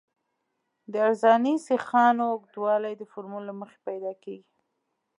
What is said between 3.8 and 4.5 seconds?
پیدا کیږي